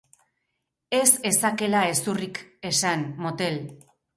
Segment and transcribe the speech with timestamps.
[0.99, 3.63] Ez ezakela gezurrik esan, motel!